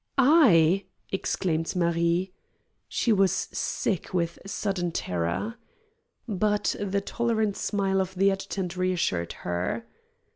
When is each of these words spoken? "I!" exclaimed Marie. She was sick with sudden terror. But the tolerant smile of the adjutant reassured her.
"I!" 0.17 0.85
exclaimed 1.11 1.75
Marie. 1.75 2.33
She 2.87 3.13
was 3.13 3.31
sick 3.31 4.11
with 4.15 4.39
sudden 4.47 4.91
terror. 4.91 5.57
But 6.27 6.75
the 6.79 7.01
tolerant 7.01 7.55
smile 7.55 8.01
of 8.01 8.15
the 8.15 8.31
adjutant 8.31 8.75
reassured 8.75 9.31
her. 9.45 9.85